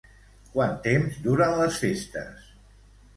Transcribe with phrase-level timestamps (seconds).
[0.53, 2.49] Quant temps duren les festes?